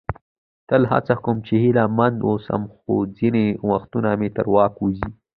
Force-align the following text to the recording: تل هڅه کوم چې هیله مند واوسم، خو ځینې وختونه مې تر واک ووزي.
تل 0.69 0.81
هڅه 0.91 1.15
کوم 1.23 1.37
چې 1.47 1.53
هیله 1.63 1.83
مند 1.97 2.17
واوسم، 2.23 2.61
خو 2.75 2.93
ځینې 3.17 3.45
وختونه 3.71 4.09
مې 4.19 4.29
تر 4.35 4.45
واک 4.53 4.73
ووزي. 4.77 5.09